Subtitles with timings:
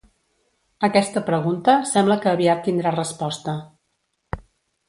[0.87, 3.59] Aquesta pregunta sembla que aviat tindrà resposta.